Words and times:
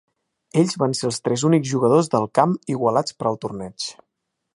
Ells 0.61 0.77
van 0.83 0.95
ser 0.99 1.03
els 1.09 1.19
tres 1.27 1.43
únics 1.49 1.69
jugadors 1.73 2.09
del 2.13 2.25
camp 2.39 2.57
igualats 2.77 3.15
per 3.21 3.29
al 3.33 3.39
torneig. 3.45 3.87